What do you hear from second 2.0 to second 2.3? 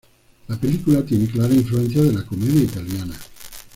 de la